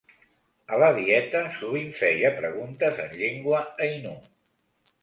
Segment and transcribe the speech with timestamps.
[0.77, 4.17] A la Dieta sovint feia preguntes en llengua ainu.